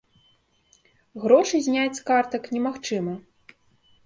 [1.25, 3.15] Грошы зняць з картак немагчыма.